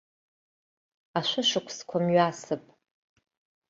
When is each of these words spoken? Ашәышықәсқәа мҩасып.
Ашәышықәсқәа 1.19 1.97
мҩасып. 2.05 2.63